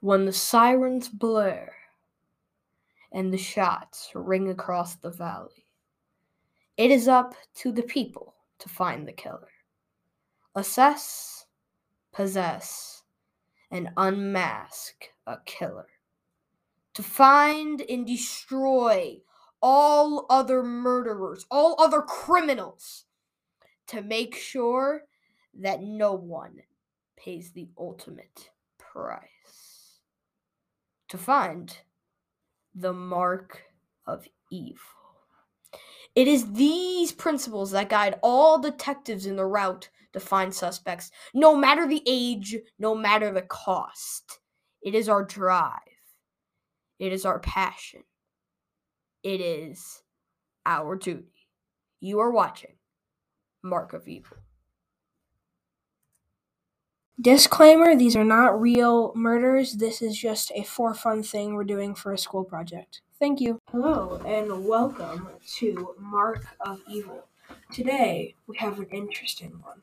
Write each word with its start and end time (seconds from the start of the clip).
When 0.00 0.26
the 0.26 0.32
sirens 0.32 1.08
blare 1.08 1.74
and 3.12 3.32
the 3.32 3.38
shots 3.38 4.10
ring 4.14 4.50
across 4.50 4.94
the 4.96 5.10
valley, 5.10 5.66
it 6.76 6.90
is 6.90 7.08
up 7.08 7.34
to 7.56 7.72
the 7.72 7.82
people 7.82 8.34
to 8.58 8.68
find 8.68 9.08
the 9.08 9.12
killer. 9.12 9.48
Assess, 10.54 11.46
possess, 12.12 13.02
and 13.70 13.90
unmask 13.96 15.12
a 15.26 15.38
killer. 15.46 15.88
To 16.94 17.02
find 17.02 17.82
and 17.88 18.06
destroy 18.06 19.20
all 19.62 20.26
other 20.30 20.62
murderers, 20.62 21.46
all 21.50 21.74
other 21.78 22.02
criminals, 22.02 23.04
to 23.86 24.02
make 24.02 24.34
sure 24.34 25.02
that 25.54 25.82
no 25.82 26.12
one 26.12 26.60
pays 27.16 27.52
the 27.52 27.68
ultimate 27.78 28.50
price. 28.78 29.35
To 31.10 31.18
find 31.18 31.76
the 32.74 32.92
mark 32.92 33.62
of 34.06 34.26
evil. 34.50 34.78
It 36.14 36.28
is 36.28 36.52
these 36.52 37.12
principles 37.12 37.70
that 37.72 37.88
guide 37.88 38.18
all 38.22 38.58
detectives 38.58 39.26
in 39.26 39.36
the 39.36 39.46
route 39.46 39.88
to 40.14 40.20
find 40.20 40.52
suspects, 40.54 41.10
no 41.34 41.54
matter 41.54 41.86
the 41.86 42.02
age, 42.06 42.56
no 42.78 42.94
matter 42.94 43.30
the 43.30 43.42
cost. 43.42 44.40
It 44.82 44.94
is 44.94 45.08
our 45.08 45.24
drive, 45.24 45.78
it 46.98 47.12
is 47.12 47.26
our 47.26 47.38
passion, 47.40 48.02
it 49.22 49.40
is 49.40 50.02
our 50.64 50.96
duty. 50.96 51.48
You 52.00 52.20
are 52.20 52.30
watching 52.30 52.76
Mark 53.62 53.92
of 53.92 54.08
Evil. 54.08 54.38
Disclaimer 57.18 57.96
these 57.96 58.14
are 58.14 58.26
not 58.26 58.60
real 58.60 59.10
murders. 59.14 59.72
This 59.72 60.02
is 60.02 60.18
just 60.18 60.52
a 60.54 60.62
for 60.64 60.92
fun 60.92 61.22
thing 61.22 61.54
we're 61.54 61.64
doing 61.64 61.94
for 61.94 62.12
a 62.12 62.18
school 62.18 62.44
project. 62.44 63.00
Thank 63.18 63.40
you. 63.40 63.58
Hello, 63.70 64.20
and 64.26 64.66
welcome 64.66 65.30
to 65.56 65.94
Mark 65.98 66.44
of 66.60 66.82
Evil. 66.90 67.26
Today, 67.72 68.34
we 68.46 68.58
have 68.58 68.78
an 68.78 68.88
interesting 68.90 69.58
one. 69.62 69.80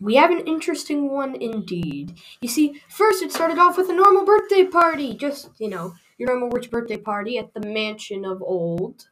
We 0.00 0.16
have 0.16 0.32
an 0.32 0.40
interesting 0.48 1.12
one 1.12 1.36
indeed. 1.36 2.18
You 2.40 2.48
see, 2.48 2.82
first 2.88 3.22
it 3.22 3.30
started 3.30 3.58
off 3.58 3.76
with 3.76 3.88
a 3.88 3.94
normal 3.94 4.24
birthday 4.24 4.64
party, 4.64 5.14
just, 5.14 5.50
you 5.58 5.68
know, 5.68 5.94
your 6.18 6.30
normal 6.30 6.50
rich 6.50 6.72
birthday 6.72 6.98
party 6.98 7.38
at 7.38 7.54
the 7.54 7.60
mansion 7.60 8.24
of 8.24 8.42
old. 8.42 9.10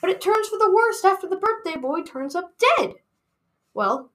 But 0.00 0.10
it 0.10 0.20
turns 0.20 0.48
for 0.48 0.58
the 0.58 0.72
worst 0.74 1.04
after 1.04 1.28
the 1.28 1.36
birthday 1.36 1.76
boy 1.76 2.02
turns 2.02 2.34
up 2.34 2.54
dead. 2.58 2.94
Well, 3.74 4.10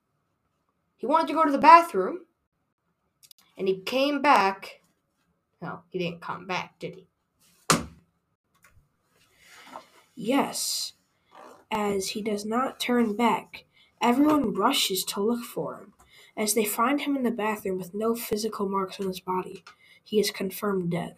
he 0.98 1.06
wanted 1.06 1.30
to 1.30 1.34
go 1.36 1.46
to 1.46 1.52
the 1.54 1.58
bathroom, 1.58 2.26
and 3.58 3.68
he 3.68 3.80
came 3.82 4.22
back. 4.22 4.82
No, 5.62 5.82
he 5.90 6.00
didn't 6.00 6.22
come 6.22 6.46
back, 6.46 6.78
did 6.80 6.96
he? 6.96 7.08
Yes, 10.16 10.94
as 11.72 12.10
he 12.10 12.22
does 12.22 12.46
not 12.46 12.80
turn 12.80 13.16
back, 13.16 13.66
everyone 14.02 14.54
rushes 14.54 15.04
to 15.06 15.22
look 15.22 15.44
for 15.44 15.76
him. 15.78 15.94
As 16.38 16.54
they 16.54 16.66
find 16.66 17.02
him 17.02 17.16
in 17.16 17.24
the 17.24 17.32
bathroom 17.32 17.78
with 17.78 17.94
no 17.94 18.16
physical 18.16 18.68
marks 18.68 19.00
on 19.00 19.08
his 19.08 19.20
body, 19.20 19.64
he 20.04 20.20
is 20.20 20.32
confirmed 20.32 20.92
dead. 20.92 21.16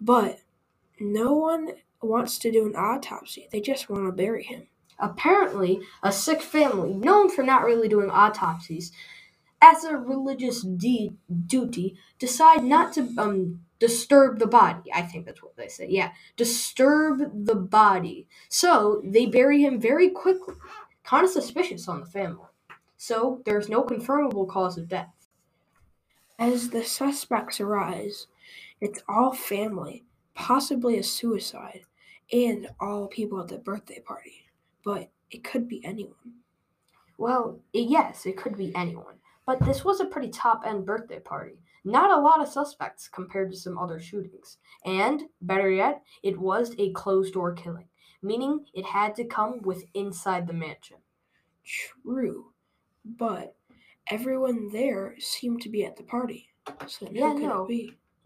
But 0.00 0.40
no 1.00 1.32
one 1.32 1.70
wants 2.02 2.38
to 2.38 2.50
do 2.50 2.66
an 2.66 2.76
autopsy, 2.76 3.48
they 3.50 3.60
just 3.60 3.88
want 3.88 4.06
to 4.06 4.12
bury 4.12 4.44
him. 4.44 4.66
Apparently, 4.98 5.80
a 6.02 6.10
sick 6.10 6.42
family, 6.42 6.92
known 6.92 7.30
for 7.30 7.42
not 7.42 7.64
really 7.64 7.88
doing 7.88 8.10
autopsies, 8.10 8.90
as 9.62 9.84
a 9.84 9.96
religious 9.96 10.62
de- 10.62 11.07
duty, 11.46 11.96
decide 12.18 12.64
not 12.64 12.92
to 12.94 13.08
um, 13.18 13.60
disturb 13.78 14.38
the 14.38 14.46
body. 14.46 14.90
I 14.92 15.02
think 15.02 15.26
that's 15.26 15.42
what 15.42 15.56
they 15.56 15.68
say. 15.68 15.86
Yeah, 15.88 16.12
disturb 16.36 17.46
the 17.46 17.54
body. 17.54 18.26
So 18.48 19.02
they 19.04 19.26
bury 19.26 19.62
him 19.62 19.80
very 19.80 20.10
quickly. 20.10 20.54
Kind 21.04 21.24
of 21.24 21.30
suspicious 21.30 21.88
on 21.88 22.00
the 22.00 22.06
family. 22.06 22.46
So 22.96 23.42
there's 23.44 23.68
no 23.68 23.84
confirmable 23.84 24.48
cause 24.48 24.76
of 24.76 24.88
death. 24.88 25.14
As 26.38 26.70
the 26.70 26.84
suspects 26.84 27.60
arise, 27.60 28.26
it's 28.80 29.02
all 29.08 29.32
family, 29.32 30.04
possibly 30.34 30.98
a 30.98 31.02
suicide, 31.02 31.82
and 32.32 32.68
all 32.80 33.06
people 33.06 33.40
at 33.40 33.48
the 33.48 33.58
birthday 33.58 34.00
party. 34.00 34.46
But 34.84 35.10
it 35.30 35.44
could 35.44 35.68
be 35.68 35.84
anyone. 35.84 36.14
Well, 37.16 37.60
yes, 37.72 38.26
it 38.26 38.36
could 38.36 38.56
be 38.56 38.74
anyone. 38.74 39.17
But 39.48 39.64
this 39.64 39.82
was 39.82 39.98
a 39.98 40.04
pretty 40.04 40.28
top 40.28 40.64
end 40.66 40.84
birthday 40.84 41.20
party. 41.20 41.62
Not 41.82 42.10
a 42.10 42.20
lot 42.20 42.42
of 42.42 42.48
suspects 42.48 43.08
compared 43.08 43.50
to 43.50 43.56
some 43.56 43.78
other 43.78 43.98
shootings. 43.98 44.58
And, 44.84 45.22
better 45.40 45.70
yet, 45.70 46.02
it 46.22 46.38
was 46.38 46.74
a 46.78 46.92
closed 46.92 47.32
door 47.32 47.54
killing, 47.54 47.88
meaning 48.20 48.66
it 48.74 48.84
had 48.84 49.14
to 49.14 49.24
come 49.24 49.62
with 49.62 49.86
inside 49.94 50.46
the 50.46 50.52
mansion. 50.52 50.98
True, 51.64 52.52
but 53.06 53.56
everyone 54.10 54.68
there 54.70 55.14
seemed 55.18 55.62
to 55.62 55.70
be 55.70 55.82
at 55.82 55.96
the 55.96 56.02
party. 56.02 56.50
So 56.86 57.08
Yeah, 57.10 57.32
no. 57.32 57.66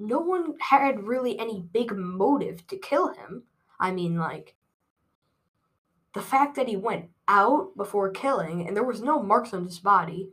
No 0.01 0.19
one 0.19 0.55
had 0.59 1.05
really 1.05 1.39
any 1.39 1.61
big 1.73 1.97
motive 1.97 2.67
to 2.67 2.77
kill 2.77 3.15
him. 3.15 3.45
I 3.79 3.93
mean, 3.93 4.17
like, 4.19 4.57
the 6.15 6.21
fact 6.21 6.57
that 6.57 6.67
he 6.67 6.77
went 6.77 7.11
out 7.29 7.77
before 7.77 8.11
killing 8.11 8.67
and 8.67 8.77
there 8.77 8.83
was 8.83 9.03
no 9.03 9.23
marks 9.23 9.55
on 9.55 9.67
his 9.67 9.79
body. 9.79 10.33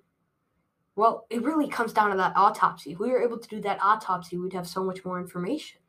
Well, 0.95 1.25
it 1.29 1.43
really 1.43 1.67
comes 1.67 1.93
down 1.93 2.11
to 2.11 2.17
that 2.17 2.33
autopsy. 2.35 2.91
If 2.91 2.99
we 2.99 3.09
were 3.09 3.21
able 3.21 3.39
to 3.39 3.47
do 3.47 3.61
that 3.61 3.79
autopsy, 3.81 4.37
we'd 4.37 4.53
have 4.53 4.67
so 4.67 4.83
much 4.83 5.05
more 5.05 5.19
information. 5.19 5.79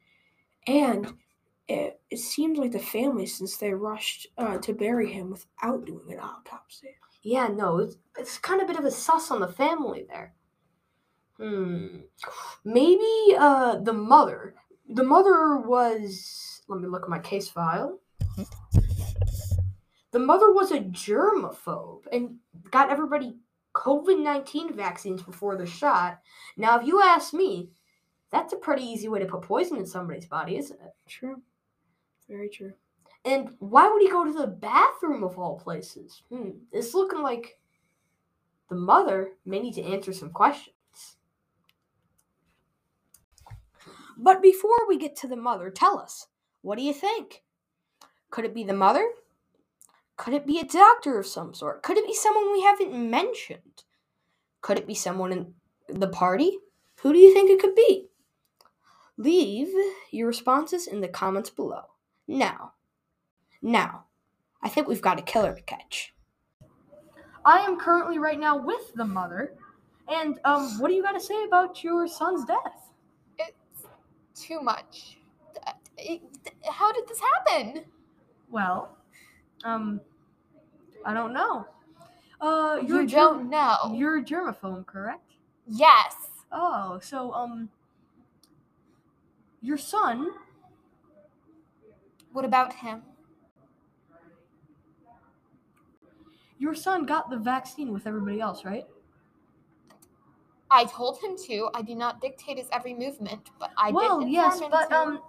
And 0.67 1.15
it, 1.69 2.01
it 2.11 2.19
seems 2.19 2.59
like 2.59 2.73
the 2.73 2.79
family, 2.79 3.27
since 3.27 3.57
they 3.57 3.73
rushed 3.73 4.29
uh, 4.39 4.59
to 4.59 4.73
bury 4.73 5.13
him 5.13 5.31
without 5.31 5.85
doing 5.85 6.13
an 6.13 6.21
autopsy. 6.21 6.89
Yeah, 7.23 7.49
no, 7.49 7.79
it's, 7.79 7.97
it's 8.19 8.39
kind 8.39 8.61
of 8.61 8.69
a 8.69 8.73
bit 8.73 8.79
of 8.79 8.85
a 8.85 8.91
sus 8.91 9.31
on 9.31 9.41
the 9.41 9.49
family 9.49 10.07
there. 10.09 10.35
Hmm. 11.37 12.01
Maybe 12.65 13.35
uh 13.39 13.79
the 13.79 13.95
mother. 13.95 14.55
The 14.91 15.05
mother 15.05 15.57
was 15.57 16.63
let 16.69 16.81
me 16.81 16.89
look 16.89 17.05
at 17.05 17.09
my 17.09 17.19
case 17.19 17.49
file. 17.49 17.99
The 20.13 20.19
mother 20.19 20.53
was 20.53 20.71
a 20.71 20.81
germaphobe 20.81 22.03
and 22.13 22.37
got 22.71 22.91
everybody 22.91 23.37
COVID 23.81 24.23
19 24.23 24.75
vaccines 24.75 25.23
before 25.23 25.57
the 25.57 25.67
shot. 25.67 26.21
Now, 26.57 26.79
if 26.79 26.87
you 26.87 27.03
ask 27.03 27.33
me, 27.33 27.71
that's 28.31 28.53
a 28.53 28.57
pretty 28.57 28.83
easy 28.83 29.09
way 29.09 29.21
to 29.21 29.27
put 29.27 29.43
poison 29.43 29.79
in 29.79 29.87
somebody's 29.87 30.27
body, 30.27 30.59
isn't 30.59 30.79
it? 30.81 30.95
True. 31.09 31.41
Very 32.29 32.51
true. 32.51 32.75
And 33.25 33.55
why 33.59 33.89
would 33.91 34.03
he 34.03 34.11
go 34.11 34.25
to 34.25 34.33
the 34.33 34.47
bathroom 34.47 35.25
of 35.25 35.39
all 35.39 35.59
places? 35.59 36.23
Hmm, 36.31 36.51
it's 36.73 36.95
looking 36.95 37.23
like 37.23 37.59
the 38.69 38.77
mother 38.77 39.33
may 39.47 39.61
need 39.61 39.75
to 39.75 39.83
answer 39.83 40.13
some 40.13 40.31
questions. 40.31 40.75
But 44.19 44.43
before 44.43 44.87
we 44.87 44.99
get 44.99 45.17
to 45.17 45.29
the 45.29 45.37
mother, 45.37 45.71
tell 45.71 45.99
us, 45.99 46.27
what 46.61 46.77
do 46.77 46.85
you 46.85 46.93
think? 46.93 47.43
Could 48.29 48.45
it 48.45 48.55
be 48.55 48.65
the 48.65 48.75
mother? 48.75 49.07
Could 50.21 50.35
it 50.35 50.47
be 50.47 50.59
a 50.59 50.65
doctor 50.65 51.19
of 51.19 51.25
some 51.25 51.55
sort? 51.55 51.83
Could 51.83 51.97
it 51.97 52.07
be 52.07 52.13
someone 52.13 52.53
we 52.53 52.61
haven't 52.61 52.93
mentioned? 52.93 53.85
Could 54.61 54.77
it 54.77 54.87
be 54.87 54.95
someone 54.95 55.33
in 55.33 55.55
the 55.89 56.09
party? 56.09 56.59
Who 57.01 57.15
do 57.15 57.19
you 57.19 57.33
think 57.33 57.49
it 57.49 57.59
could 57.59 57.75
be? 57.75 58.09
Leave 59.17 59.69
your 60.11 60.29
responses 60.29 60.87
in 60.87 61.01
the 61.01 61.09
comments 61.09 61.49
below. 61.49 61.85
Now, 62.29 62.75
now, 63.63 64.05
I 64.63 64.69
think 64.69 64.89
we've 64.89 65.01
got 65.01 65.19
a 65.19 65.23
killer 65.23 65.55
to 65.55 65.63
catch. 65.63 66.13
I 67.47 67.61
am 67.61 67.79
currently 67.81 68.19
right 68.19 68.39
now 68.39 68.59
with 68.59 68.93
the 68.95 69.07
mother. 69.07 69.55
And 70.07 70.39
um, 70.45 70.79
what 70.81 70.89
do 70.89 70.95
you 70.95 71.03
got 71.03 71.13
to 71.13 71.21
say 71.21 71.45
about 71.45 71.83
your 71.83 72.07
son's 72.07 72.45
death? 72.45 72.91
It's 73.39 73.87
too 74.35 74.61
much. 74.61 75.17
How 76.71 76.93
did 76.93 77.09
this 77.09 77.21
happen? 77.21 77.85
Well, 78.51 78.99
um, 79.65 80.03
I 81.05 81.15
don't 81.15 81.33
know. 81.33 81.67
Uh, 82.41 82.79
you're 82.87 83.03
You 83.03 83.07
germ- 83.07 83.39
don't 83.39 83.51
know. 83.51 83.77
You're 83.95 84.19
a 84.19 84.23
germaphobe, 84.25 84.87
correct? 84.87 85.33
Yes. 85.67 86.15
Oh, 86.53 86.99
so 87.03 87.33
um, 87.33 87.69
your 89.61 89.77
son. 89.79 90.31
What 92.33 92.45
about 92.45 92.73
him? 92.73 93.03
Your 96.59 96.75
son 96.75 97.07
got 97.07 97.31
the 97.31 97.37
vaccine 97.39 97.93
with 97.93 98.07
everybody 98.07 98.41
else, 98.41 98.65
right? 98.65 98.87
I 100.71 100.85
told 100.85 101.19
him 101.19 101.37
to. 101.47 101.69
I 101.75 101.83
do 101.83 101.95
not 101.95 102.21
dictate 102.21 102.59
his 102.59 102.69
every 102.73 102.95
movement, 102.95 103.51
but 103.59 103.71
I 103.77 103.91
well, 103.91 104.21
did 104.21 104.29
inform 104.29 104.33
yes, 104.33 104.61
but 104.71 104.89
to. 104.91 104.97
um, 104.97 105.21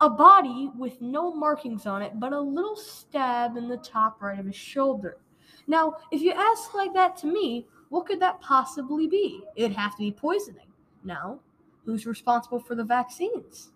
a 0.00 0.08
body 0.08 0.70
with 0.76 1.00
no 1.00 1.34
markings 1.34 1.86
on 1.86 2.02
it, 2.02 2.18
but 2.18 2.32
a 2.32 2.40
little 2.40 2.76
stab 2.76 3.56
in 3.56 3.68
the 3.68 3.76
top 3.78 4.22
right 4.22 4.38
of 4.38 4.46
his 4.46 4.56
shoulder. 4.56 5.18
Now, 5.66 5.96
if 6.10 6.20
you 6.22 6.32
ask 6.32 6.74
like 6.74 6.92
that 6.94 7.16
to 7.18 7.26
me, 7.26 7.66
what 7.90 8.06
could 8.06 8.20
that 8.20 8.40
possibly 8.40 9.06
be? 9.06 9.42
It'd 9.56 9.76
have 9.76 9.92
to 9.92 9.98
be 9.98 10.12
poisoning. 10.12 10.66
Now, 11.04 11.40
Who's 11.84 12.06
responsible 12.06 12.60
for 12.60 12.74
the 12.74 12.84
vaccines? 12.84 13.70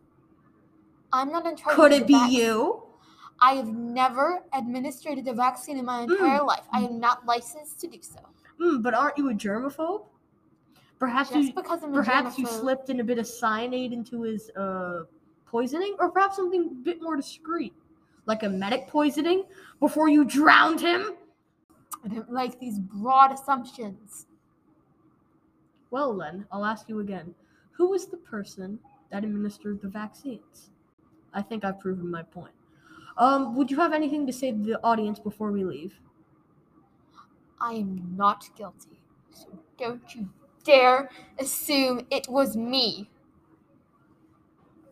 I'm 1.13 1.31
not 1.31 1.47
in 1.47 1.57
charge. 1.57 1.75
Could 1.75 1.93
it 1.93 2.07
be 2.07 2.15
vac- 2.15 2.31
you? 2.31 2.83
I 3.41 3.55
have 3.55 3.69
never 3.69 4.45
administered 4.57 5.27
a 5.27 5.33
vaccine 5.33 5.79
in 5.79 5.85
my 5.85 6.03
entire 6.03 6.43
life. 6.43 6.65
I 6.73 6.83
am 6.83 7.01
not 7.01 7.27
licensed 7.27 7.81
to 7.81 7.89
do 7.89 7.99
so. 8.01 8.21
Mm, 8.61 8.83
but 8.83 8.95
aren't 8.95 9.19
you 9.19 9.31
a 9.31 9.35
germaphobe? 9.35 10.07
Perhaps 10.99 11.31
Just 11.31 11.49
you 11.49 11.55
because 11.55 11.83
I'm 11.83 11.93
perhaps 11.93 12.39
you 12.39 12.47
slipped 12.47 12.89
in 12.89 13.01
a 13.01 13.05
bit 13.05 13.19
of 13.19 13.27
cyanide 13.27 13.93
into 13.93 14.23
his 14.23 14.51
uh, 14.51 15.03
poisoning, 15.55 15.95
or 16.01 16.11
perhaps 16.11 16.35
something 16.35 16.65
a 16.65 16.85
bit 16.85 17.01
more 17.01 17.15
discreet, 17.15 17.73
like 18.27 18.43
a 18.43 18.49
medic 18.49 18.89
poisoning, 18.89 19.45
before 19.79 20.09
you 20.09 20.25
drowned 20.25 20.81
him. 20.81 21.15
I 22.05 22.09
don't 22.15 22.33
like 22.33 22.59
these 22.59 22.81
broad 22.81 23.31
assumptions. 23.31 24.27
Well, 25.93 26.19
then, 26.19 26.45
I'll 26.51 26.65
ask 26.65 26.89
you 26.89 26.99
again. 26.99 27.37
Who 27.71 27.91
was 27.91 28.07
the 28.07 28.17
person 28.17 28.81
that 29.13 29.23
administered 29.23 29.81
the 29.81 29.87
vaccines? 29.87 30.71
I 31.33 31.41
think 31.41 31.65
I've 31.65 31.79
proven 31.79 32.11
my 32.11 32.25
point. 32.25 32.55
Um, 33.17 33.55
would 33.55 33.71
you 33.71 33.79
have 33.79 33.93
anything 33.93 34.27
to 34.27 34.33
say 34.33 34.51
to 34.51 34.59
the 34.59 34.83
audience 34.83 35.21
before 35.21 35.53
we 35.53 35.63
leave? 35.63 35.95
I 37.61 37.75
am 37.75 38.15
not 38.17 38.49
guilty. 38.59 38.99
So 39.31 39.57
don't 39.79 40.03
you 40.17 40.31
dare 40.65 41.11
assume 41.39 42.09
it 42.11 42.27
was 42.29 42.57
me. 42.57 43.09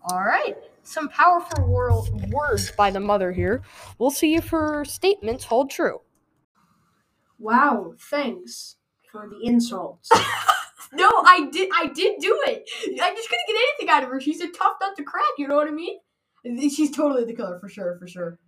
All 0.05 0.23
right. 0.25 0.57
Some 0.85 1.09
powerful 1.09 1.65
wor- 1.67 2.05
words 2.31 2.73
by 2.73 2.91
the 2.91 3.01
mother 3.01 3.31
here. 3.33 3.63
We'll 3.99 4.11
see 4.11 4.35
if 4.35 4.49
her 4.49 4.85
statements 4.85 5.45
hold 5.45 5.71
true. 5.71 6.01
Wow, 7.39 7.95
thanks 8.11 8.77
for 9.11 9.29
the 9.29 9.39
insults. 9.47 10.11
No, 10.95 11.09
I 11.09 11.49
did. 11.51 11.71
I 11.75 11.87
did 11.87 12.21
do 12.21 12.39
it. 12.47 12.69
I 13.01 13.15
just 13.15 13.27
couldn't 13.31 13.47
get 13.47 13.57
anything 13.57 13.89
out 13.89 14.03
of 14.03 14.11
her. 14.11 14.21
She's 14.21 14.43
a 14.43 14.49
tough 14.51 14.75
nut 14.79 14.95
to 14.99 15.03
crack. 15.03 15.25
You 15.39 15.49
know 15.49 15.57
what 15.57 15.67
I 15.67 15.71
mean? 15.71 15.99
She's 16.71 16.91
totally 16.91 17.25
the 17.25 17.33
killer 17.33 17.59
for 17.61 17.69
sure. 17.71 17.97
For 17.99 18.07
sure. 18.07 18.39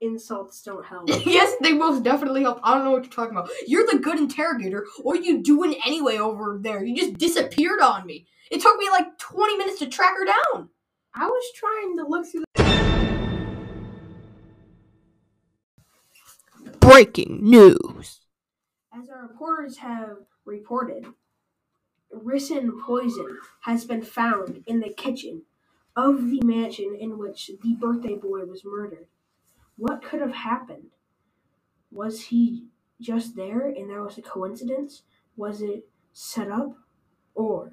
insults 0.00 0.62
don't 0.62 0.84
help. 0.86 1.08
yes, 1.26 1.54
they 1.60 1.72
most 1.72 2.04
definitely 2.04 2.42
help. 2.42 2.60
I 2.62 2.74
don't 2.74 2.84
know 2.84 2.92
what 2.92 3.02
you're 3.02 3.12
talking 3.12 3.36
about. 3.36 3.50
You're 3.66 3.86
the 3.90 3.98
good 3.98 4.18
interrogator. 4.18 4.86
What 5.02 5.18
are 5.18 5.22
you 5.22 5.42
doing 5.42 5.74
anyway 5.84 6.18
over 6.18 6.60
there? 6.62 6.84
You 6.84 6.96
just 6.96 7.14
disappeared 7.18 7.80
on 7.80 8.06
me. 8.06 8.26
It 8.52 8.60
took 8.60 8.78
me 8.78 8.88
like 8.90 9.18
20 9.18 9.56
minutes 9.56 9.80
to 9.80 9.88
track 9.88 10.14
her 10.18 10.26
down. 10.26 10.68
I 11.14 11.26
was 11.26 11.44
trying 11.54 11.96
to 11.98 12.06
look 12.06 12.26
through 12.26 12.44
the 12.54 12.62
Breaking 16.80 17.40
news. 17.42 18.20
As 18.92 19.08
our 19.10 19.22
reporters 19.22 19.78
have 19.78 20.16
reported, 20.44 21.06
ricin 22.14 22.80
poison 22.80 23.38
has 23.62 23.84
been 23.84 24.02
found 24.02 24.64
in 24.66 24.80
the 24.80 24.92
kitchen 24.92 25.42
of 25.94 26.30
the 26.30 26.40
mansion 26.42 26.96
in 26.98 27.18
which 27.18 27.50
the 27.62 27.74
birthday 27.74 28.14
boy 28.14 28.44
was 28.44 28.62
murdered. 28.64 29.06
What 29.76 30.02
could 30.02 30.20
have 30.20 30.34
happened? 30.34 30.92
Was 31.90 32.26
he 32.26 32.68
just 33.00 33.36
there 33.36 33.66
and 33.66 33.90
that 33.90 34.00
was 34.00 34.16
a 34.16 34.22
coincidence? 34.22 35.02
Was 35.36 35.60
it 35.60 35.88
set 36.12 36.50
up? 36.50 36.76
Or 37.34 37.72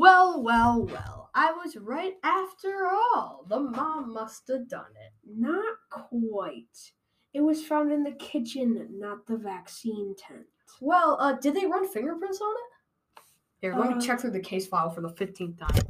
Well, 0.00 0.42
well, 0.42 0.82
well. 0.84 1.30
I 1.34 1.52
was 1.52 1.74
right 1.78 2.12
after 2.22 2.86
all. 2.86 3.46
The 3.48 3.58
mom 3.60 4.12
must 4.12 4.46
have 4.48 4.68
done 4.68 4.92
it. 4.94 5.12
not 5.26 5.74
quite. 5.90 6.92
It 7.32 7.40
was 7.40 7.64
found 7.64 7.90
in 7.90 8.02
the 8.04 8.12
kitchen, 8.12 8.88
not 8.98 9.26
the 9.26 9.38
vaccine 9.38 10.14
tent. 10.18 10.44
Well, 10.82 11.16
uh, 11.18 11.32
did 11.32 11.54
they 11.54 11.64
run 11.64 11.88
fingerprints 11.88 12.42
on 12.42 12.54
it? 12.54 13.22
Here, 13.62 13.74
let 13.74 13.90
Uh, 13.90 13.94
me 13.96 14.06
check 14.06 14.20
through 14.20 14.32
the 14.32 14.40
case 14.40 14.66
file 14.66 14.90
for 14.90 15.00
the 15.00 15.08
15th 15.08 15.58
time. 15.58 15.80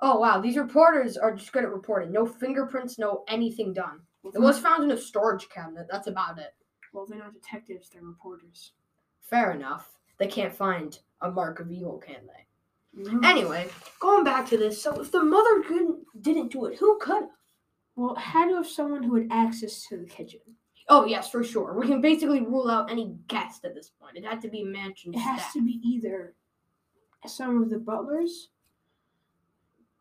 Oh, 0.00 0.18
wow. 0.18 0.40
These 0.40 0.56
reporters 0.56 1.16
are 1.16 1.32
just 1.32 1.52
good 1.52 1.62
at 1.62 1.70
reporting. 1.72 2.10
No 2.10 2.26
fingerprints, 2.26 2.98
no 2.98 3.22
anything 3.28 3.72
done. 3.72 4.00
It 4.24 4.40
was 4.40 4.58
found 4.58 4.82
in 4.82 4.90
a 4.90 4.96
storage 4.96 5.48
cabinet. 5.48 5.86
That's 5.88 6.08
about 6.08 6.40
it. 6.40 6.56
Well, 6.92 7.06
they're 7.06 7.18
not 7.20 7.34
detectives, 7.34 7.88
they're 7.90 8.02
reporters. 8.02 8.72
Fair 9.20 9.52
enough. 9.52 9.93
They 10.18 10.26
can't 10.26 10.54
find 10.54 10.98
a 11.20 11.30
mark 11.30 11.60
of 11.60 11.70
evil, 11.70 11.98
can 11.98 12.16
they? 12.26 13.02
No. 13.12 13.28
Anyway, 13.28 13.68
going 14.00 14.24
back 14.24 14.48
to 14.50 14.56
this. 14.56 14.80
So, 14.80 15.00
if 15.00 15.10
the 15.10 15.22
mother 15.22 15.62
couldn't, 15.62 16.04
didn't 16.22 16.52
do 16.52 16.66
it, 16.66 16.78
who 16.78 16.96
could? 17.00 17.24
Well, 17.96 18.14
it 18.14 18.20
had 18.20 18.48
to 18.48 18.56
have 18.56 18.66
someone 18.68 19.02
who 19.02 19.16
had 19.16 19.28
access 19.30 19.84
to 19.88 19.96
the 19.96 20.04
kitchen. 20.06 20.40
Oh, 20.88 21.04
yes, 21.06 21.30
for 21.30 21.42
sure. 21.42 21.72
We 21.78 21.86
can 21.86 22.00
basically 22.00 22.42
rule 22.42 22.70
out 22.70 22.90
any 22.90 23.16
guest 23.26 23.64
at 23.64 23.74
this 23.74 23.90
point. 24.00 24.16
It 24.16 24.24
had 24.24 24.40
to 24.42 24.48
be 24.48 24.62
mansion 24.62 25.14
It 25.14 25.18
has 25.20 25.40
staff. 25.40 25.52
to 25.54 25.62
be 25.64 25.80
either 25.84 26.34
some 27.26 27.62
of 27.62 27.70
the 27.70 27.78
butlers. 27.78 28.50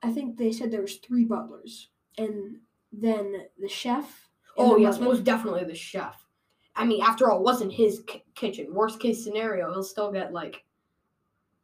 I 0.03 0.11
think 0.11 0.37
they 0.37 0.51
said 0.51 0.69
there 0.71 0.81
was 0.81 0.97
three 0.97 1.23
butlers, 1.23 1.89
and 2.17 2.57
then 2.91 3.45
the 3.59 3.69
chef. 3.69 4.27
Oh 4.57 4.75
the 4.75 4.81
yes, 4.81 4.99
mother. 4.99 5.11
most 5.13 5.23
definitely 5.23 5.63
the 5.63 5.73
chef. 5.75 6.21
I 6.75 6.85
mean, 6.85 7.01
after 7.01 7.29
all, 7.29 7.39
it 7.39 7.43
wasn't 7.43 7.71
his 7.71 8.03
ki- 8.07 8.23
kitchen. 8.35 8.73
Worst 8.73 8.99
case 8.99 9.23
scenario, 9.23 9.71
he'll 9.71 9.83
still 9.83 10.11
get 10.11 10.33
like 10.33 10.63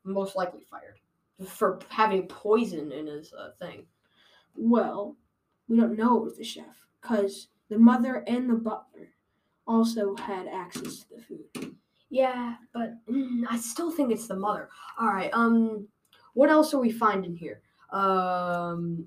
most 0.04 0.36
likely 0.36 0.66
fired 0.70 1.00
for 1.48 1.80
having 1.90 2.28
poison 2.28 2.92
in 2.92 3.08
his 3.08 3.34
uh, 3.34 3.52
thing. 3.60 3.86
Well, 4.56 5.16
we 5.68 5.78
don't 5.78 5.98
know 5.98 6.18
it 6.18 6.24
was 6.24 6.38
the 6.38 6.44
chef 6.44 6.86
because 7.02 7.48
the 7.70 7.78
mother 7.78 8.24
and 8.28 8.50
the 8.50 8.56
butler 8.56 9.10
also 9.68 10.16
had 10.16 10.48
access 10.48 11.00
to 11.00 11.16
the 11.16 11.22
food. 11.22 11.76
Yeah, 12.10 12.56
but 12.74 12.94
mm, 13.08 13.44
I 13.50 13.58
still 13.58 13.92
think 13.92 14.12
it's 14.12 14.28
the 14.28 14.36
mother. 14.36 14.70
All 15.00 15.10
right. 15.10 15.30
Um, 15.34 15.88
what 16.34 16.50
else 16.50 16.74
are 16.74 16.80
we 16.80 16.92
finding 16.92 17.36
here? 17.36 17.62
Um, 17.92 19.06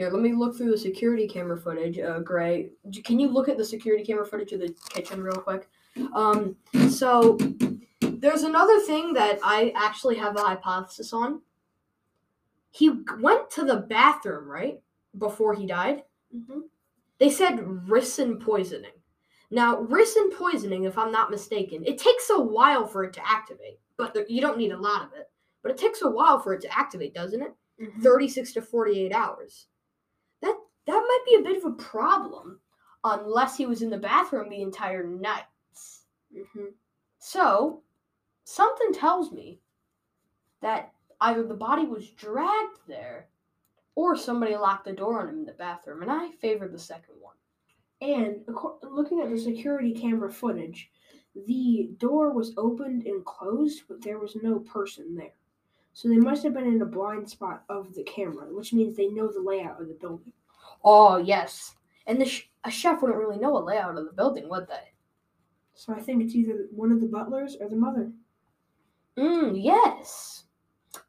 here, 0.00 0.10
let 0.10 0.22
me 0.22 0.32
look 0.32 0.56
through 0.56 0.70
the 0.70 0.78
security 0.78 1.28
camera 1.28 1.58
footage. 1.58 1.98
Uh, 1.98 2.20
Gray, 2.20 2.70
can 3.04 3.20
you 3.20 3.28
look 3.28 3.50
at 3.50 3.58
the 3.58 3.64
security 3.64 4.02
camera 4.02 4.24
footage 4.24 4.52
of 4.52 4.60
the 4.60 4.74
kitchen 4.88 5.22
real 5.22 5.34
quick? 5.34 5.68
Um, 6.14 6.56
so 6.88 7.36
there's 8.00 8.42
another 8.42 8.80
thing 8.80 9.12
that 9.12 9.38
I 9.42 9.74
actually 9.76 10.16
have 10.16 10.36
a 10.36 10.40
hypothesis 10.40 11.12
on. 11.12 11.42
He 12.70 12.90
went 13.20 13.50
to 13.50 13.64
the 13.64 13.76
bathroom 13.76 14.48
right 14.48 14.80
before 15.18 15.54
he 15.54 15.66
died. 15.66 16.04
Mm-hmm. 16.34 16.60
They 17.18 17.28
said 17.28 17.58
ricin 17.58 18.40
poisoning. 18.40 18.92
Now, 19.50 19.84
ricin 19.84 20.32
poisoning, 20.32 20.84
if 20.84 20.96
I'm 20.96 21.12
not 21.12 21.30
mistaken, 21.30 21.84
it 21.84 21.98
takes 21.98 22.30
a 22.30 22.40
while 22.40 22.86
for 22.86 23.04
it 23.04 23.12
to 23.14 23.28
activate, 23.28 23.80
but 23.98 24.14
there, 24.14 24.24
you 24.28 24.40
don't 24.40 24.56
need 24.56 24.72
a 24.72 24.78
lot 24.78 25.02
of 25.02 25.12
it. 25.12 25.28
But 25.62 25.72
it 25.72 25.78
takes 25.78 26.00
a 26.00 26.08
while 26.08 26.38
for 26.38 26.54
it 26.54 26.62
to 26.62 26.78
activate, 26.78 27.12
doesn't 27.12 27.42
it? 27.42 27.52
36 28.02 28.54
to 28.54 28.62
48 28.62 29.12
hours. 29.12 29.66
That 30.86 30.92
might 30.92 31.24
be 31.26 31.34
a 31.36 31.42
bit 31.42 31.56
of 31.58 31.72
a 31.72 31.76
problem 31.76 32.60
unless 33.04 33.56
he 33.56 33.66
was 33.66 33.82
in 33.82 33.90
the 33.90 33.98
bathroom 33.98 34.48
the 34.48 34.62
entire 34.62 35.04
night. 35.04 35.44
Mm-hmm. 36.36 36.66
So, 37.18 37.82
something 38.44 38.92
tells 38.92 39.32
me 39.32 39.60
that 40.62 40.92
either 41.20 41.42
the 41.42 41.54
body 41.54 41.86
was 41.86 42.10
dragged 42.10 42.78
there 42.88 43.28
or 43.94 44.16
somebody 44.16 44.56
locked 44.56 44.84
the 44.84 44.92
door 44.92 45.20
on 45.20 45.28
him 45.28 45.38
in 45.40 45.44
the 45.44 45.52
bathroom, 45.52 46.02
and 46.02 46.10
I 46.10 46.30
favor 46.40 46.68
the 46.68 46.78
second 46.78 47.14
one. 47.20 47.34
And 48.00 48.42
looking 48.82 49.20
at 49.20 49.30
the 49.30 49.38
security 49.38 49.92
camera 49.92 50.32
footage, 50.32 50.90
the 51.34 51.90
door 51.98 52.32
was 52.32 52.54
opened 52.56 53.04
and 53.06 53.24
closed, 53.24 53.82
but 53.88 54.02
there 54.02 54.18
was 54.18 54.36
no 54.42 54.60
person 54.60 55.14
there. 55.14 55.34
So 55.92 56.08
they 56.08 56.16
must 56.16 56.42
have 56.44 56.54
been 56.54 56.66
in 56.66 56.80
a 56.80 56.86
blind 56.86 57.28
spot 57.28 57.64
of 57.68 57.94
the 57.94 58.04
camera, 58.04 58.46
which 58.50 58.72
means 58.72 58.96
they 58.96 59.08
know 59.08 59.30
the 59.30 59.42
layout 59.42 59.80
of 59.80 59.88
the 59.88 59.94
building. 59.94 60.32
Oh, 60.84 61.18
yes. 61.18 61.74
And 62.06 62.20
the 62.20 62.24
sh- 62.26 62.48
a 62.64 62.70
chef 62.70 63.00
wouldn't 63.02 63.18
really 63.18 63.38
know 63.38 63.56
a 63.56 63.62
layout 63.62 63.96
of 63.96 64.04
the 64.06 64.12
building, 64.12 64.48
would 64.48 64.66
they? 64.68 64.92
So 65.74 65.92
I 65.94 66.00
think 66.00 66.22
it's 66.22 66.34
either 66.34 66.66
one 66.70 66.92
of 66.92 67.00
the 67.00 67.06
butlers 67.06 67.56
or 67.60 67.68
the 67.68 67.76
mother. 67.76 68.10
Mm, 69.18 69.52
yes. 69.62 70.44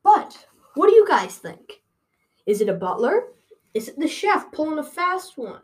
But 0.04 0.46
what 0.75 0.88
do 0.88 0.94
you 0.96 1.08
guys 1.08 1.38
think? 1.38 1.82
Is 2.46 2.62
it 2.62 2.70
a 2.70 2.74
butler? 2.74 3.28
Is 3.74 3.88
it 3.88 3.98
the 4.00 4.08
chef 4.08 4.51
pulling 4.51 4.80
a 4.80 4.84
fast 4.84 5.38
one? 5.38 5.62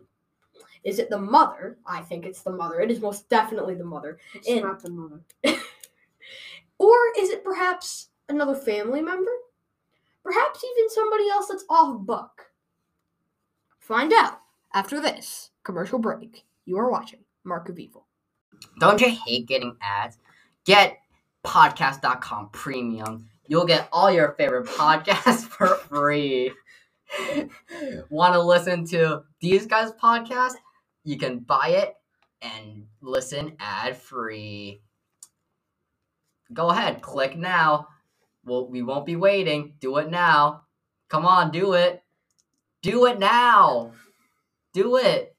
Is 0.84 1.00
it 1.00 1.10
the 1.10 1.18
mother? 1.20 1.78
I 1.86 2.02
think 2.02 2.26
it's 2.26 2.42
the 2.44 2.52
mother. 2.52 2.80
It 2.80 2.92
is 2.92 3.02
most 3.02 3.28
definitely 3.30 3.76
the 3.76 3.84
mother. 3.84 4.20
It's 4.34 4.48
And- 4.48 4.62
not 4.62 4.82
the 4.82 4.90
mother. 4.90 5.22
Or 6.80 6.96
is 7.18 7.32
it 7.32 7.44
perhaps 7.44 8.10
another 8.30 8.54
family 8.56 9.02
member? 9.02 9.32
Perhaps 10.24 10.64
even 10.64 10.90
somebody 10.92 11.28
else 11.30 11.48
that's 11.48 11.66
off 11.70 12.00
book. 12.06 12.47
Find 13.88 14.12
out 14.12 14.41
after 14.74 15.00
this 15.00 15.51
commercial 15.63 15.98
break. 15.98 16.44
You 16.65 16.77
are 16.77 16.91
watching 16.91 17.22
Mark 17.46 17.70
of 17.70 17.79
Evil. 17.79 18.06
Don't 18.82 19.00
you 19.00 19.10
hate 19.10 19.48
getting 19.48 19.77
ads? 19.82 20.17
Get 20.65 20.98
podcast.com 21.46 22.50
premium. 22.50 23.29
You'll 23.48 23.65
get 23.65 23.88
all 23.94 24.12
your 24.12 24.34
favorite 24.34 24.67
podcasts 24.67 25.46
for 25.48 25.67
free. 25.67 26.51
Want 28.10 28.34
to 28.34 28.41
listen 28.41 28.86
to 28.88 29.24
these 29.39 29.65
guys' 29.65 29.94
podcast? 29.94 30.56
You 31.06 31.17
can 31.17 31.39
buy 31.39 31.70
it 31.70 31.96
and 32.41 32.88
listen 33.00 33.56
ad 33.58 33.96
free. 33.96 34.82
Go 36.51 36.72
ahead, 36.72 37.01
click 37.01 37.38
now. 37.38 37.88
Well, 38.44 38.67
we 38.67 38.82
won't 38.82 39.06
be 39.06 39.15
waiting. 39.15 39.75
Do 39.79 39.96
it 39.96 40.12
now. 40.12 40.63
Come 41.08 41.25
on, 41.25 41.51
do 41.51 41.72
it. 41.72 42.03
Do 42.88 43.06
it 43.06 43.20
now. 43.20 43.91
Do 44.74 44.96
it. 44.96 45.36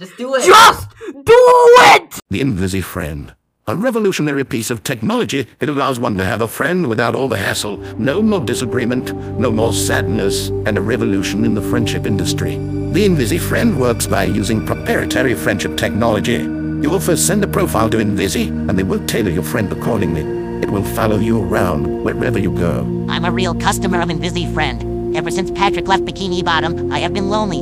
Just 0.00 0.16
do 0.16 0.34
it. 0.36 0.46
Just 0.46 0.88
do 1.12 1.34
it! 1.34 2.18
The 2.30 2.40
Invisi 2.40 2.82
Friend. 2.82 3.34
A 3.66 3.76
revolutionary 3.76 4.42
piece 4.42 4.70
of 4.70 4.82
technology. 4.82 5.46
It 5.60 5.68
allows 5.68 6.00
one 6.00 6.16
to 6.16 6.24
have 6.24 6.40
a 6.40 6.48
friend 6.48 6.88
without 6.88 7.14
all 7.14 7.28
the 7.28 7.36
hassle. 7.36 7.76
No 7.98 8.22
more 8.22 8.40
disagreement, 8.40 9.14
no 9.38 9.50
more 9.50 9.74
sadness, 9.74 10.48
and 10.48 10.78
a 10.78 10.80
revolution 10.80 11.44
in 11.44 11.52
the 11.52 11.60
friendship 11.60 12.06
industry. 12.06 12.56
The 12.56 13.06
Invisi 13.06 13.38
Friend 13.38 13.78
works 13.78 14.06
by 14.06 14.24
using 14.24 14.64
proprietary 14.64 15.34
friendship 15.34 15.76
technology. 15.76 16.38
You 16.38 16.88
will 16.88 17.00
first 17.00 17.26
send 17.26 17.44
a 17.44 17.48
profile 17.48 17.90
to 17.90 17.98
Invisi, 17.98 18.48
and 18.48 18.78
they 18.78 18.82
will 18.82 19.04
tailor 19.04 19.30
your 19.30 19.42
friend 19.42 19.70
accordingly. 19.70 20.22
It 20.62 20.70
will 20.70 20.84
follow 20.84 21.18
you 21.18 21.38
around 21.38 22.02
wherever 22.02 22.38
you 22.38 22.50
go. 22.50 22.80
I'm 23.10 23.26
a 23.26 23.30
real 23.30 23.54
customer 23.54 24.00
of 24.00 24.08
Invisi 24.08 24.50
Friend. 24.54 24.95
Ever 25.16 25.30
since 25.30 25.50
Patrick 25.50 25.88
left 25.88 26.04
Bikini 26.04 26.44
Bottom, 26.44 26.92
I 26.92 26.98
have 26.98 27.14
been 27.14 27.30
lonely. 27.30 27.60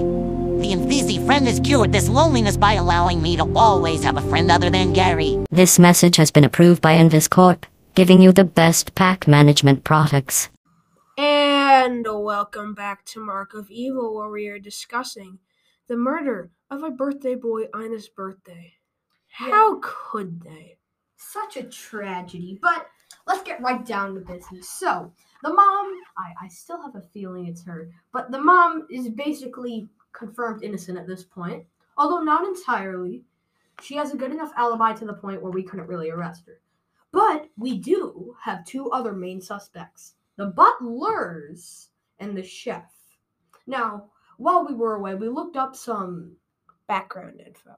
The 0.60 0.74
Invisi 0.74 1.24
Friend 1.24 1.46
has 1.46 1.60
cured 1.60 1.92
this 1.92 2.08
loneliness 2.08 2.56
by 2.56 2.72
allowing 2.72 3.22
me 3.22 3.36
to 3.36 3.44
always 3.54 4.02
have 4.02 4.16
a 4.16 4.28
friend 4.28 4.50
other 4.50 4.70
than 4.70 4.92
Gary. 4.92 5.38
This 5.52 5.78
message 5.78 6.16
has 6.16 6.32
been 6.32 6.42
approved 6.42 6.82
by 6.82 6.96
Invis 6.96 7.30
Corp, 7.30 7.64
giving 7.94 8.20
you 8.20 8.32
the 8.32 8.42
best 8.42 8.96
pack 8.96 9.28
management 9.28 9.84
products. 9.84 10.48
And 11.16 12.04
welcome 12.04 12.74
back 12.74 13.04
to 13.04 13.24
Mark 13.24 13.54
of 13.54 13.70
Evil, 13.70 14.16
where 14.16 14.30
we 14.30 14.48
are 14.48 14.58
discussing 14.58 15.38
the 15.86 15.96
murder 15.96 16.50
of 16.72 16.82
a 16.82 16.90
birthday 16.90 17.36
boy 17.36 17.66
on 17.72 17.92
his 17.92 18.08
birthday. 18.08 18.72
How 19.28 19.78
could 19.80 20.42
they? 20.42 20.78
Such 21.18 21.56
a 21.56 21.62
tragedy. 21.62 22.58
But 22.60 22.88
let's 23.28 23.44
get 23.44 23.62
right 23.62 23.86
down 23.86 24.14
to 24.16 24.20
business. 24.22 24.68
So, 24.68 25.12
the 25.44 25.52
mom, 25.52 25.92
I, 26.16 26.32
I 26.46 26.48
still 26.48 26.80
have 26.80 26.96
a 26.96 27.02
feeling 27.12 27.46
it's 27.46 27.64
her, 27.64 27.90
but 28.12 28.30
the 28.30 28.40
mom 28.40 28.86
is 28.90 29.10
basically 29.10 29.88
confirmed 30.12 30.64
innocent 30.64 30.98
at 30.98 31.06
this 31.06 31.22
point, 31.22 31.64
although 31.98 32.22
not 32.22 32.46
entirely. 32.46 33.24
She 33.82 33.94
has 33.96 34.12
a 34.12 34.16
good 34.16 34.32
enough 34.32 34.52
alibi 34.56 34.94
to 34.94 35.04
the 35.04 35.12
point 35.12 35.42
where 35.42 35.52
we 35.52 35.62
couldn't 35.62 35.88
really 35.88 36.10
arrest 36.10 36.44
her. 36.46 36.60
But 37.12 37.48
we 37.58 37.78
do 37.78 38.34
have 38.42 38.64
two 38.64 38.90
other 38.90 39.12
main 39.12 39.40
suspects 39.40 40.14
the 40.36 40.46
butlers 40.46 41.90
and 42.18 42.36
the 42.36 42.42
chef. 42.42 42.90
Now, 43.66 44.06
while 44.38 44.66
we 44.66 44.74
were 44.74 44.94
away, 44.94 45.14
we 45.14 45.28
looked 45.28 45.56
up 45.56 45.76
some 45.76 46.36
Background 46.86 47.40
info. 47.40 47.76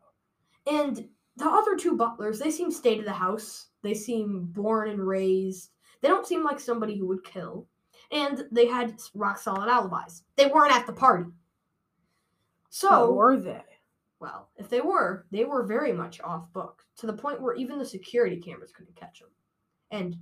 and 0.67 1.09
the 1.37 1.47
other 1.47 1.77
two 1.77 1.97
butlers, 1.97 2.39
they 2.39 2.51
seem 2.51 2.71
stay 2.71 2.97
to 2.97 3.03
the 3.03 3.13
house. 3.13 3.69
They 3.83 3.95
seem 3.95 4.47
born 4.47 4.89
and 4.89 5.07
raised. 5.07 5.71
They 6.03 6.09
don't 6.09 6.27
seem 6.27 6.45
like 6.45 6.61
somebody 6.61 6.97
who 6.99 7.07
would 7.09 7.25
kill. 7.25 7.67
And 8.13 8.45
they 8.53 8.67
had 8.67 9.01
rock 9.15 9.39
solid 9.39 9.69
alibis. 9.69 10.23
They 10.37 10.47
weren't 10.47 10.75
at 10.75 10.87
the 10.87 10.93
party. 10.93 11.31
So, 12.71 13.09
Or 13.09 13.15
were 13.15 13.37
they? 13.39 13.63
well, 14.21 14.51
if 14.57 14.69
they 14.69 14.81
were, 14.81 15.27
they 15.31 15.45
were 15.45 15.63
very 15.63 15.93
much 15.93 16.21
off 16.21 16.53
book 16.53 16.83
to 16.99 17.07
the 17.07 17.13
point 17.13 17.41
where 17.41 17.55
even 17.55 17.79
the 17.79 17.85
security 17.85 18.37
cameras 18.37 18.73
couldn't 18.73 18.97
catch 18.97 19.21
them. 19.21 19.29
And 19.91 20.17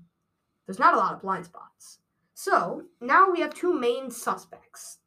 there's 0.66 0.78
not 0.78 0.94
a 0.94 0.98
lot 0.98 1.14
of 1.14 1.22
blind 1.22 1.44
spots. 1.44 1.98
So 2.34 2.82
now 3.00 3.30
we 3.30 3.40
have 3.40 3.54
two 3.54 3.72
main 3.72 4.10
suspects 4.10 4.98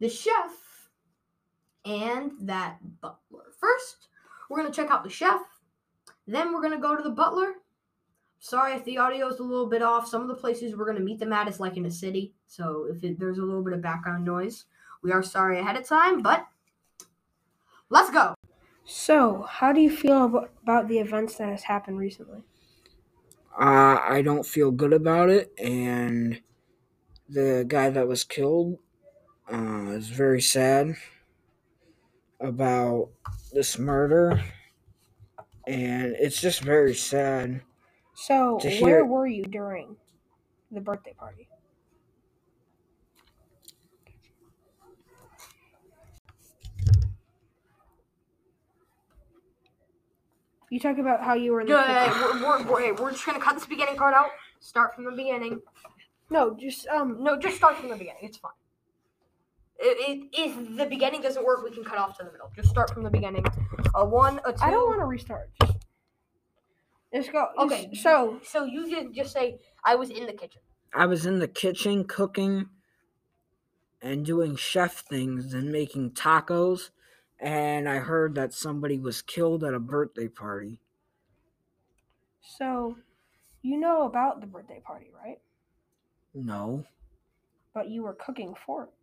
the 0.00 0.08
chef 0.08 0.50
and 1.84 2.32
that 2.40 2.78
butler. 3.00 3.52
First, 3.58 4.08
we're 4.48 4.58
going 4.60 4.70
to 4.70 4.76
check 4.76 4.90
out 4.90 5.04
the 5.04 5.10
chef. 5.10 5.40
Then 6.26 6.52
we're 6.52 6.60
going 6.60 6.74
to 6.74 6.78
go 6.78 6.96
to 6.96 7.02
the 7.02 7.10
butler. 7.10 7.54
Sorry 8.44 8.74
if 8.74 8.84
the 8.84 8.98
audio 8.98 9.28
is 9.28 9.38
a 9.38 9.42
little 9.42 9.70
bit 9.70 9.80
off. 9.80 10.06
Some 10.06 10.20
of 10.20 10.28
the 10.28 10.34
places 10.34 10.76
we're 10.76 10.84
going 10.84 10.98
to 10.98 11.02
meet 11.02 11.18
them 11.18 11.32
at 11.32 11.48
is 11.48 11.60
like 11.60 11.78
in 11.78 11.86
a 11.86 11.90
city. 11.90 12.34
So 12.46 12.86
if 12.90 13.02
it, 13.02 13.18
there's 13.18 13.38
a 13.38 13.42
little 13.42 13.64
bit 13.64 13.72
of 13.72 13.80
background 13.80 14.22
noise, 14.22 14.66
we 15.02 15.12
are 15.12 15.22
sorry 15.22 15.58
ahead 15.58 15.78
of 15.78 15.88
time, 15.88 16.20
but 16.20 16.46
let's 17.88 18.10
go. 18.10 18.34
So, 18.84 19.46
how 19.48 19.72
do 19.72 19.80
you 19.80 19.90
feel 19.90 20.26
about, 20.26 20.50
about 20.62 20.88
the 20.88 20.98
events 20.98 21.36
that 21.36 21.48
has 21.48 21.62
happened 21.62 21.96
recently? 21.96 22.42
Uh, 23.58 23.98
I 24.02 24.20
don't 24.22 24.44
feel 24.44 24.70
good 24.70 24.92
about 24.92 25.30
it, 25.30 25.50
and 25.56 26.42
the 27.26 27.64
guy 27.66 27.88
that 27.88 28.06
was 28.06 28.24
killed 28.24 28.78
uh, 29.50 29.92
is 29.92 30.10
very 30.10 30.42
sad 30.42 30.96
about 32.40 33.08
this 33.54 33.78
murder, 33.78 34.44
and 35.66 36.14
it's 36.18 36.42
just 36.42 36.60
very 36.60 36.94
sad. 36.94 37.62
So, 38.14 38.58
To 38.60 38.68
where 38.80 38.98
hear- 38.98 39.04
were 39.04 39.26
you 39.26 39.44
during 39.44 39.96
the 40.70 40.80
birthday 40.80 41.14
party? 41.14 41.48
You 50.70 50.80
talk 50.80 50.98
about 50.98 51.22
how 51.22 51.34
you 51.34 51.52
were 51.52 51.60
in 51.60 51.66
the 51.68 51.74
Good. 51.74 51.86
kitchen. 51.86 52.42
We're, 52.42 52.42
we're, 52.42 52.72
we're, 52.92 52.94
we're 52.94 53.10
just 53.12 53.24
gonna 53.26 53.38
cut 53.38 53.54
this 53.54 53.66
beginning 53.66 53.96
part 53.96 54.14
out. 54.14 54.30
Start 54.60 54.94
from 54.94 55.04
the 55.04 55.10
beginning. 55.12 55.60
No, 56.30 56.54
just 56.58 56.88
um. 56.88 57.22
No, 57.22 57.38
just 57.38 57.56
start 57.56 57.76
from 57.76 57.90
the 57.90 57.96
beginning. 57.96 58.22
It's 58.22 58.38
fine. 58.38 58.52
It, 59.78 59.98
it, 60.08 60.28
if 60.32 60.76
the 60.78 60.86
beginning 60.86 61.20
doesn't 61.20 61.44
work, 61.44 61.62
we 61.62 61.70
can 61.70 61.84
cut 61.84 61.98
off 61.98 62.16
to 62.18 62.24
the 62.24 62.32
middle. 62.32 62.50
Just 62.56 62.70
start 62.70 62.92
from 62.92 63.02
the 63.02 63.10
beginning. 63.10 63.44
A 63.94 64.04
one, 64.04 64.40
a 64.46 64.52
two. 64.52 64.58
I 64.62 64.70
don't 64.70 64.88
want 64.88 65.00
to 65.00 65.04
restart. 65.04 65.50
Just, 65.60 65.83
just 67.14 67.32
go. 67.32 67.48
Okay, 67.58 67.94
So, 67.94 68.40
So 68.42 68.64
you 68.64 68.86
can 68.86 69.12
just 69.12 69.32
say 69.32 69.60
I 69.84 69.94
was 69.94 70.10
in 70.10 70.26
the 70.26 70.32
kitchen. 70.32 70.62
I 70.94 71.04
was 71.04 71.26
in 71.26 71.40
the 71.40 71.48
kitchen 71.48 72.04
cooking 72.04 72.70
and 74.00 74.24
doing 74.24 74.54
chef 74.56 75.00
things 75.00 75.52
and 75.52 75.72
making 75.72 76.12
tacos, 76.12 76.90
and 77.40 77.88
I 77.88 77.98
heard 77.98 78.34
that 78.36 78.52
somebody 78.52 78.98
was 79.00 79.20
killed 79.22 79.64
at 79.64 79.74
a 79.74 79.80
birthday 79.80 80.28
party. 80.28 80.80
so, 82.40 82.96
you 83.62 83.78
know 83.78 84.04
about 84.06 84.40
the 84.40 84.46
birthday 84.46 84.80
party, 84.80 85.10
right? 85.12 85.40
No, 86.34 86.84
But 87.74 87.90
you 87.90 88.04
were 88.04 88.14
cooking 88.14 88.54
for 88.54 88.84
it. 88.84 88.94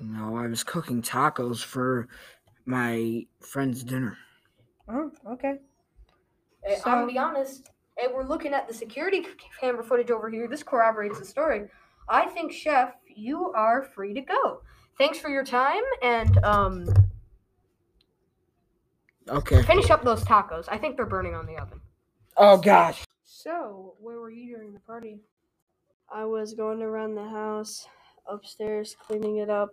no, 0.00 0.36
I 0.36 0.46
was 0.46 0.64
cooking 0.64 1.02
tacos 1.02 1.62
for 1.62 2.08
my 2.66 3.26
friend's 3.40 3.84
dinner. 3.84 4.18
Oh, 4.88 5.12
okay. 5.24 5.60
Uh, 6.68 6.74
I'm 6.84 6.94
gonna 7.00 7.06
be 7.06 7.18
honest. 7.18 7.70
And 8.02 8.12
we're 8.14 8.24
looking 8.26 8.52
at 8.54 8.68
the 8.68 8.74
security 8.74 9.26
camera 9.60 9.82
footage 9.82 10.10
over 10.10 10.30
here. 10.30 10.46
This 10.46 10.62
corroborates 10.62 11.18
the 11.18 11.24
story. 11.24 11.68
I 12.08 12.26
think, 12.26 12.52
Chef, 12.52 12.94
you 13.06 13.52
are 13.52 13.82
free 13.82 14.14
to 14.14 14.20
go. 14.20 14.60
Thanks 14.98 15.18
for 15.18 15.28
your 15.28 15.44
time, 15.44 15.82
and 16.02 16.38
um, 16.44 16.88
Okay. 19.28 19.62
finish 19.62 19.90
up 19.90 20.02
those 20.04 20.24
tacos. 20.24 20.64
I 20.68 20.78
think 20.78 20.96
they're 20.96 21.06
burning 21.06 21.34
on 21.34 21.46
the 21.46 21.56
oven. 21.56 21.80
Oh 22.36 22.56
gosh. 22.56 23.04
So, 23.24 23.94
where 24.00 24.18
were 24.20 24.30
you 24.30 24.54
during 24.54 24.72
the 24.72 24.80
party? 24.80 25.20
I 26.10 26.24
was 26.24 26.54
going 26.54 26.82
around 26.82 27.14
the 27.14 27.28
house, 27.28 27.86
upstairs, 28.26 28.96
cleaning 28.98 29.36
it 29.36 29.50
up. 29.50 29.70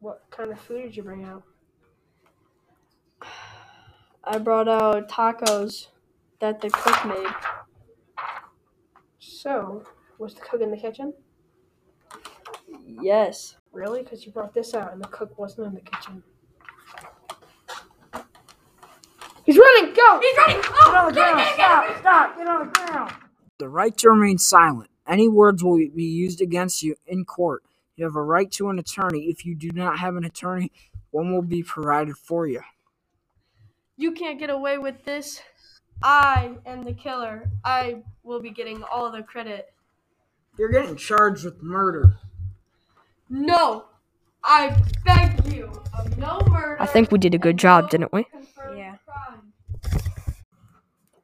What 0.00 0.24
kind 0.30 0.50
of 0.50 0.58
food 0.58 0.82
did 0.82 0.96
you 0.96 1.02
bring 1.02 1.24
out? 1.24 1.42
I 4.30 4.38
brought 4.38 4.68
out 4.68 5.08
tacos 5.08 5.88
that 6.38 6.60
the 6.60 6.70
cook 6.70 7.04
made. 7.04 7.34
So, 9.18 9.82
was 10.20 10.34
the 10.34 10.40
cook 10.40 10.60
in 10.60 10.70
the 10.70 10.76
kitchen? 10.76 11.12
Yes. 12.86 13.56
Really? 13.72 14.04
Because 14.04 14.24
you 14.24 14.30
brought 14.30 14.54
this 14.54 14.72
out 14.72 14.92
and 14.92 15.02
the 15.02 15.08
cook 15.08 15.36
wasn't 15.36 15.66
in 15.66 15.74
the 15.74 15.80
kitchen. 15.80 16.22
He's 19.44 19.58
running! 19.58 19.94
Go! 19.94 20.20
He's 20.20 20.36
running! 20.38 20.62
Get 20.62 20.94
on 20.94 21.06
the 21.08 21.12
ground! 21.12 21.48
Stop! 21.54 21.98
Stop! 21.98 22.38
Get 22.38 22.46
on 22.46 22.66
the 22.66 22.72
ground! 22.72 23.12
The 23.58 23.68
right 23.68 23.96
to 23.96 24.10
remain 24.10 24.38
silent. 24.38 24.90
Any 25.08 25.26
words 25.26 25.64
will 25.64 25.78
be 25.92 26.04
used 26.04 26.40
against 26.40 26.84
you 26.84 26.94
in 27.04 27.24
court. 27.24 27.64
You 27.96 28.04
have 28.04 28.14
a 28.14 28.22
right 28.22 28.48
to 28.52 28.68
an 28.68 28.78
attorney. 28.78 29.24
If 29.24 29.44
you 29.44 29.56
do 29.56 29.70
not 29.74 29.98
have 29.98 30.14
an 30.14 30.24
attorney, 30.24 30.70
one 31.10 31.34
will 31.34 31.42
be 31.42 31.64
provided 31.64 32.16
for 32.16 32.46
you. 32.46 32.60
You 34.00 34.12
can't 34.12 34.38
get 34.38 34.48
away 34.48 34.78
with 34.78 35.04
this. 35.04 35.42
I 36.02 36.52
am 36.64 36.84
the 36.84 36.94
killer. 36.94 37.50
I 37.66 38.02
will 38.22 38.40
be 38.40 38.48
getting 38.48 38.82
all 38.84 39.12
the 39.12 39.22
credit. 39.22 39.74
You're 40.58 40.70
getting 40.70 40.96
charged 40.96 41.44
with 41.44 41.62
murder. 41.62 42.16
No! 43.28 43.84
I 44.42 44.74
beg 45.04 45.52
you 45.52 45.70
of 45.98 46.16
no 46.16 46.40
murder. 46.48 46.80
I 46.80 46.86
think 46.86 47.12
we 47.12 47.18
did 47.18 47.34
a 47.34 47.38
good 47.38 47.58
job, 47.58 47.84
no 47.84 47.90
didn't 47.90 48.12
we? 48.14 48.26
Yeah. 48.74 48.96
crime. 49.04 49.52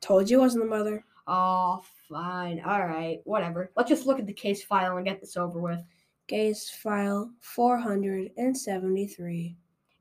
Told 0.03 0.29
you 0.29 0.41
it 0.41 0.43
wasn't 0.43 0.65
the 0.65 0.69
mother. 0.69 1.03
Oh, 1.27 1.83
fine. 2.11 2.61
All 2.61 2.87
right. 2.87 3.21
Whatever. 3.25 3.71
Let's 3.75 3.89
just 3.89 4.05
look 4.05 4.19
at 4.19 4.27
the 4.27 4.35
case 4.35 4.63
file 4.63 4.99
and 4.99 5.07
get 5.07 5.23
this 5.23 5.39
over 5.39 5.59
with. 5.59 5.81
Case 6.29 6.69
file 6.69 7.31
473. 7.41 9.57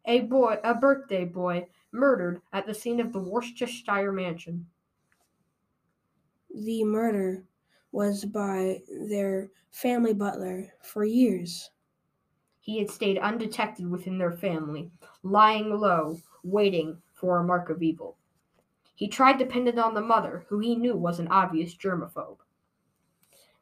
A 0.08 0.20
boy, 0.20 0.58
a 0.62 0.76
birthday 0.76 1.24
boy, 1.24 1.68
murdered 1.96 2.42
at 2.54 2.68
the 2.68 2.74
scene 2.74 3.00
of 3.00 3.14
the 3.14 3.20
Worcestershire 3.20 4.12
mansion. 4.12 4.68
the 6.54 6.84
murder 6.84 7.44
was 7.92 8.26
by 8.26 8.82
their 9.10 9.52
family 9.72 10.14
butler 10.14 10.68
for 10.82 11.04
years. 11.04 11.72
He 12.60 12.80
had 12.80 12.90
stayed 12.90 13.18
undetected 13.18 13.88
within 13.90 14.18
their 14.18 14.32
family, 14.32 14.92
lying 15.24 15.70
low, 15.70 16.18
waiting 16.44 17.02
for 17.14 17.40
a 17.40 17.44
mark 17.44 17.70
of 17.70 17.84
evil. 17.84 18.18
He 18.96 19.08
tried 19.08 19.38
to 19.40 19.46
pin 19.46 19.68
it 19.68 19.78
on 19.78 19.94
the 19.94 20.02
mother, 20.02 20.46
who 20.48 20.60
he 20.60 20.76
knew 20.76 20.96
was 20.96 21.20
an 21.20 21.28
obvious 21.28 21.76
germaphobe. 21.76 22.40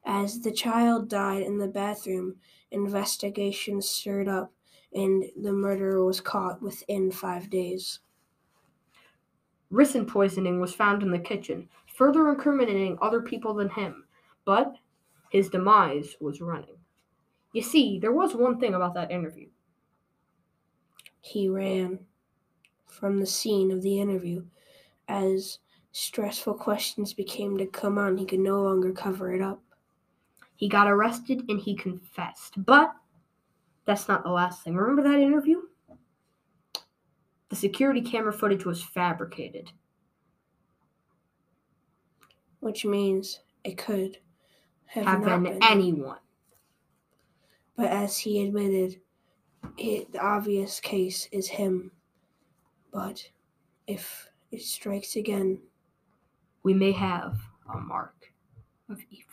As 0.05 0.41
the 0.41 0.51
child 0.51 1.09
died 1.09 1.41
in 1.43 1.57
the 1.57 1.67
bathroom, 1.67 2.35
investigations 2.71 3.89
stirred 3.89 4.27
up 4.27 4.53
and 4.93 5.25
the 5.41 5.53
murderer 5.53 6.05
was 6.05 6.21
caught 6.21 6.61
within 6.61 7.11
five 7.11 7.49
days. 7.49 7.99
Ricin 9.73 10.07
poisoning 10.07 10.61
was 10.61 10.75
found 10.75 11.01
in 11.01 11.09
the 11.09 11.17
kitchen, 11.17 11.67
further 11.87 12.29
incriminating 12.29 12.97
other 13.01 13.21
people 13.21 13.55
than 13.55 13.69
him, 13.69 14.05
but 14.45 14.75
his 15.31 15.49
demise 15.49 16.15
was 16.19 16.41
running. 16.41 16.77
You 17.53 17.63
see, 17.63 17.97
there 17.97 18.11
was 18.11 18.35
one 18.35 18.59
thing 18.59 18.75
about 18.75 18.93
that 18.93 19.11
interview. 19.11 19.47
He 21.21 21.49
ran 21.49 21.99
from 22.85 23.19
the 23.19 23.25
scene 23.25 23.71
of 23.71 23.81
the 23.81 23.99
interview 23.99 24.43
as 25.07 25.57
stressful 25.91 26.53
questions 26.55 27.13
became 27.13 27.57
to 27.57 27.65
come 27.65 27.97
on. 27.97 28.17
He 28.17 28.25
could 28.25 28.39
no 28.39 28.61
longer 28.61 28.91
cover 28.91 29.33
it 29.33 29.41
up. 29.41 29.59
He 30.55 30.69
got 30.69 30.87
arrested 30.87 31.45
and 31.49 31.59
he 31.59 31.75
confessed. 31.75 32.63
But 32.63 32.93
that's 33.85 34.07
not 34.07 34.23
the 34.23 34.29
last 34.29 34.63
thing. 34.63 34.75
Remember 34.75 35.01
that 35.03 35.19
interview? 35.19 35.61
The 37.53 37.59
security 37.59 38.01
camera 38.01 38.33
footage 38.33 38.65
was 38.65 38.81
fabricated. 38.81 39.71
which 42.61 42.83
means 42.83 43.41
it 43.63 43.77
could 43.77 44.17
have, 44.87 45.05
Have 45.05 45.23
been 45.23 45.43
been. 45.43 45.61
anyone. 45.61 46.17
But 47.75 47.91
as 47.91 48.17
he 48.17 48.41
admitted, 48.43 48.99
it, 49.77 50.11
the 50.13 50.19
obvious 50.19 50.79
case 50.79 51.27
is 51.31 51.47
him. 51.47 51.91
But 52.91 53.29
if 53.85 54.29
it 54.49 54.63
strikes 54.63 55.15
again, 55.15 55.61
We 56.63 56.73
may 56.73 56.91
have 56.93 57.37
a 57.71 57.77
mark 57.77 58.33
of 58.89 58.97
evil. 59.11 59.32